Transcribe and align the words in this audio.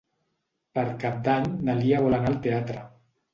Per 0.77 0.85
Cap 1.03 1.19
d'Any 1.27 1.45
na 1.69 1.75
Lia 1.81 2.01
vol 2.07 2.17
anar 2.19 2.33
al 2.33 2.41
teatre. 2.49 2.83